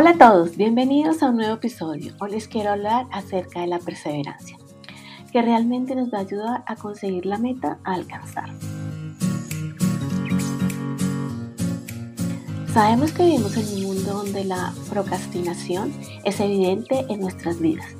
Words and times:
Hola 0.00 0.12
a 0.12 0.16
todos, 0.16 0.56
bienvenidos 0.56 1.22
a 1.22 1.28
un 1.28 1.36
nuevo 1.36 1.56
episodio. 1.56 2.14
Hoy 2.22 2.30
les 2.30 2.48
quiero 2.48 2.70
hablar 2.70 3.04
acerca 3.12 3.60
de 3.60 3.66
la 3.66 3.78
perseverancia, 3.78 4.56
que 5.30 5.42
realmente 5.42 5.94
nos 5.94 6.10
va 6.10 6.16
a 6.16 6.20
ayudar 6.22 6.64
a 6.66 6.74
conseguir 6.74 7.26
la 7.26 7.36
meta 7.36 7.78
a 7.84 7.92
alcanzar. 7.92 8.48
Sabemos 12.72 13.12
que 13.12 13.24
vivimos 13.24 13.54
en 13.58 13.76
un 13.76 13.94
mundo 13.94 14.14
donde 14.14 14.46
la 14.46 14.72
procrastinación 14.88 15.92
es 16.24 16.40
evidente 16.40 17.04
en 17.10 17.20
nuestras 17.20 17.60
vidas. 17.60 17.94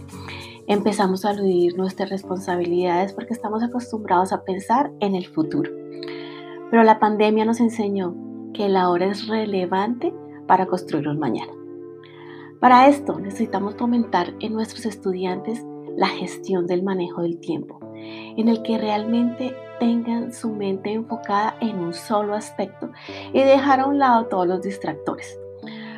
Empezamos 0.69 1.27
a 1.27 1.31
aludir 1.31 1.77
nuestras 1.77 2.09
responsabilidades 2.09 3.13
porque 3.13 3.35
estamos 3.35 3.63
acostumbrados 3.63 4.33
a 4.33 4.43
pensar 4.45 4.91
en 5.01 5.17
el 5.17 5.27
futuro. 5.27 5.71
Pero 6.71 6.83
la 6.83 6.99
pandemia 6.99 7.45
nos 7.45 7.61
enseñó 7.61 8.17
que 8.55 8.71
la 8.71 8.89
hora 8.89 9.05
es 9.05 9.27
relevante 9.29 10.15
para 10.47 10.65
construir 10.65 11.07
un 11.07 11.19
mañana. 11.19 11.60
Para 12.61 12.89
esto 12.89 13.19
necesitamos 13.19 13.75
fomentar 13.77 14.35
en 14.41 14.53
nuestros 14.53 14.85
estudiantes 14.85 15.65
la 15.97 16.09
gestión 16.09 16.67
del 16.67 16.83
manejo 16.83 17.23
del 17.23 17.41
tiempo, 17.41 17.81
en 17.95 18.49
el 18.49 18.63
que 18.63 18.77
realmente 18.77 19.57
tengan 19.79 20.35
su 20.35 20.51
mente 20.51 20.93
enfocada 20.93 21.57
en 21.61 21.79
un 21.79 21.95
solo 21.95 22.35
aspecto 22.35 22.91
y 23.33 23.43
dejar 23.43 23.81
a 23.81 23.87
un 23.87 23.99
lado 23.99 24.27
todos 24.27 24.47
los 24.47 24.61
distractores. 24.61 25.41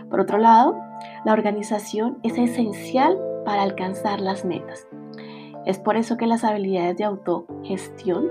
Por 0.08 0.20
otro 0.20 0.38
lado, 0.38 0.76
la 1.24 1.32
organización 1.32 2.18
es 2.22 2.38
esencial 2.38 3.18
para 3.44 3.62
alcanzar 3.62 4.20
las 4.20 4.44
metas. 4.44 4.86
Es 5.66 5.80
por 5.80 5.96
eso 5.96 6.16
que 6.16 6.28
las 6.28 6.44
habilidades 6.44 6.96
de 6.96 7.04
autogestión 7.04 8.28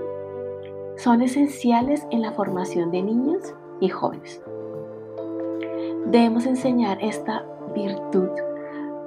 son 0.96 1.20
esenciales 1.20 2.06
en 2.10 2.22
la 2.22 2.32
formación 2.32 2.90
de 2.90 3.02
niños 3.02 3.54
y 3.80 3.90
jóvenes. 3.90 4.42
Debemos 6.06 6.46
enseñar 6.46 6.98
esta 7.02 7.44
virtud 7.74 8.28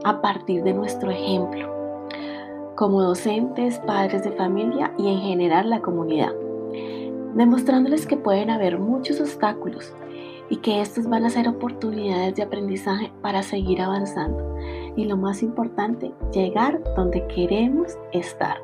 a 0.03 0.21
partir 0.21 0.63
de 0.63 0.73
nuestro 0.73 1.11
ejemplo, 1.11 1.69
como 2.75 3.01
docentes, 3.01 3.79
padres 3.79 4.23
de 4.23 4.31
familia 4.31 4.93
y 4.97 5.09
en 5.09 5.19
general 5.19 5.69
la 5.69 5.81
comunidad, 5.81 6.33
demostrándoles 7.33 8.05
que 8.05 8.17
pueden 8.17 8.49
haber 8.49 8.77
muchos 8.77 9.19
obstáculos 9.19 9.93
y 10.49 10.57
que 10.57 10.81
estos 10.81 11.07
van 11.07 11.25
a 11.25 11.29
ser 11.29 11.47
oportunidades 11.47 12.35
de 12.35 12.43
aprendizaje 12.43 13.11
para 13.21 13.41
seguir 13.41 13.81
avanzando 13.81 14.57
y 14.95 15.05
lo 15.05 15.17
más 15.17 15.41
importante, 15.41 16.11
llegar 16.31 16.81
donde 16.95 17.25
queremos 17.27 17.97
estar. 18.11 18.57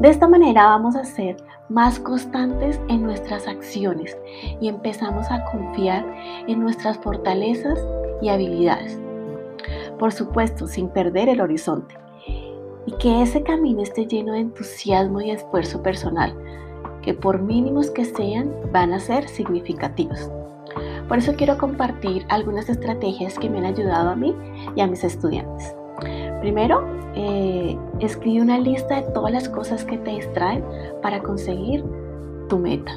De 0.00 0.08
esta 0.08 0.28
manera 0.28 0.66
vamos 0.66 0.94
a 0.94 1.04
ser 1.04 1.36
más 1.68 1.98
constantes 1.98 2.80
en 2.88 3.02
nuestras 3.02 3.48
acciones 3.48 4.16
y 4.60 4.68
empezamos 4.68 5.30
a 5.30 5.44
confiar 5.46 6.04
en 6.46 6.60
nuestras 6.60 6.98
fortalezas 6.98 7.78
y 8.20 8.28
habilidades. 8.28 8.98
Por 9.98 10.12
supuesto, 10.12 10.66
sin 10.66 10.88
perder 10.88 11.28
el 11.28 11.40
horizonte. 11.40 11.96
Y 12.86 12.92
que 12.92 13.22
ese 13.22 13.42
camino 13.42 13.82
esté 13.82 14.06
lleno 14.06 14.32
de 14.32 14.40
entusiasmo 14.40 15.20
y 15.20 15.30
esfuerzo 15.30 15.82
personal, 15.82 16.34
que 17.02 17.14
por 17.14 17.40
mínimos 17.40 17.90
que 17.90 18.04
sean, 18.04 18.52
van 18.72 18.92
a 18.92 19.00
ser 19.00 19.28
significativos. 19.28 20.30
Por 21.08 21.18
eso 21.18 21.34
quiero 21.36 21.56
compartir 21.56 22.26
algunas 22.28 22.68
estrategias 22.68 23.38
que 23.38 23.48
me 23.48 23.58
han 23.58 23.66
ayudado 23.66 24.10
a 24.10 24.16
mí 24.16 24.34
y 24.74 24.80
a 24.80 24.86
mis 24.86 25.04
estudiantes. 25.04 25.74
Primero, 26.40 26.84
eh, 27.14 27.78
escribe 28.00 28.42
una 28.42 28.58
lista 28.58 29.00
de 29.00 29.12
todas 29.12 29.32
las 29.32 29.48
cosas 29.48 29.84
que 29.84 29.98
te 29.98 30.10
distraen 30.10 30.64
para 31.02 31.22
conseguir 31.22 31.84
tu 32.48 32.58
meta. 32.58 32.92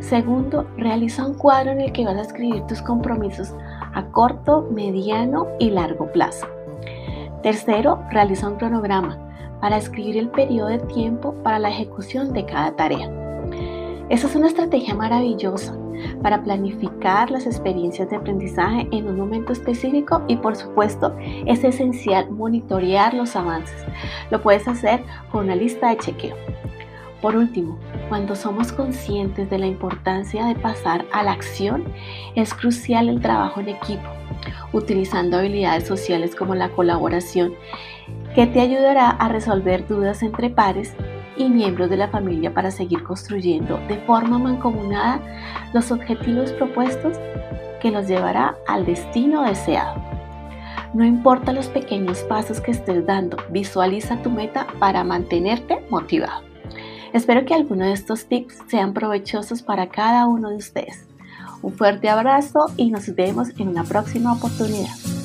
Segundo, 0.00 0.66
realiza 0.76 1.26
un 1.26 1.34
cuadro 1.34 1.72
en 1.72 1.80
el 1.80 1.92
que 1.92 2.04
vas 2.04 2.16
a 2.16 2.22
escribir 2.22 2.62
tus 2.66 2.82
compromisos 2.82 3.54
a 3.94 4.04
corto, 4.06 4.68
mediano 4.70 5.48
y 5.58 5.70
largo 5.70 6.10
plazo. 6.12 6.46
Tercero, 7.42 8.02
realiza 8.10 8.48
un 8.48 8.56
cronograma 8.56 9.18
para 9.60 9.78
escribir 9.78 10.18
el 10.18 10.28
periodo 10.28 10.68
de 10.68 10.78
tiempo 10.78 11.34
para 11.42 11.58
la 11.58 11.70
ejecución 11.70 12.32
de 12.32 12.44
cada 12.44 12.76
tarea. 12.76 13.10
Esa 14.08 14.28
es 14.28 14.36
una 14.36 14.48
estrategia 14.48 14.94
maravillosa 14.94 15.76
para 16.22 16.42
planificar 16.42 17.30
las 17.30 17.46
experiencias 17.46 18.10
de 18.10 18.16
aprendizaje 18.16 18.86
en 18.92 19.08
un 19.08 19.16
momento 19.16 19.52
específico 19.52 20.22
y 20.28 20.36
por 20.36 20.54
supuesto 20.54 21.14
es 21.46 21.64
esencial 21.64 22.30
monitorear 22.30 23.14
los 23.14 23.34
avances. 23.34 23.84
Lo 24.30 24.42
puedes 24.42 24.68
hacer 24.68 25.02
con 25.32 25.46
una 25.46 25.56
lista 25.56 25.88
de 25.88 25.96
chequeo. 25.98 26.36
Por 27.20 27.34
último, 27.34 27.78
cuando 28.08 28.34
somos 28.34 28.72
conscientes 28.72 29.50
de 29.50 29.58
la 29.58 29.66
importancia 29.66 30.46
de 30.46 30.54
pasar 30.54 31.04
a 31.12 31.22
la 31.22 31.32
acción, 31.32 31.84
es 32.34 32.54
crucial 32.54 33.08
el 33.08 33.20
trabajo 33.20 33.60
en 33.60 33.70
equipo, 33.70 34.08
utilizando 34.72 35.38
habilidades 35.38 35.86
sociales 35.86 36.34
como 36.34 36.54
la 36.54 36.68
colaboración, 36.70 37.54
que 38.34 38.46
te 38.46 38.60
ayudará 38.60 39.10
a 39.10 39.28
resolver 39.28 39.86
dudas 39.86 40.22
entre 40.22 40.50
pares 40.50 40.94
y 41.36 41.48
miembros 41.48 41.90
de 41.90 41.96
la 41.96 42.08
familia 42.08 42.52
para 42.54 42.70
seguir 42.70 43.02
construyendo 43.02 43.78
de 43.88 43.96
forma 43.98 44.38
mancomunada 44.38 45.20
los 45.74 45.90
objetivos 45.90 46.52
propuestos 46.52 47.18
que 47.80 47.90
los 47.90 48.06
llevará 48.06 48.56
al 48.66 48.86
destino 48.86 49.42
deseado. 49.42 50.00
No 50.94 51.04
importa 51.04 51.52
los 51.52 51.66
pequeños 51.68 52.20
pasos 52.20 52.60
que 52.60 52.70
estés 52.70 53.04
dando, 53.04 53.36
visualiza 53.50 54.22
tu 54.22 54.30
meta 54.30 54.66
para 54.78 55.04
mantenerte 55.04 55.84
motivado. 55.90 56.45
Espero 57.16 57.46
que 57.46 57.54
algunos 57.54 57.86
de 57.86 57.94
estos 57.94 58.26
tips 58.26 58.58
sean 58.68 58.92
provechosos 58.92 59.62
para 59.62 59.88
cada 59.88 60.26
uno 60.26 60.50
de 60.50 60.56
ustedes. 60.56 61.06
Un 61.62 61.72
fuerte 61.72 62.10
abrazo 62.10 62.66
y 62.76 62.90
nos 62.90 63.14
vemos 63.14 63.48
en 63.58 63.68
una 63.68 63.84
próxima 63.84 64.34
oportunidad. 64.34 65.15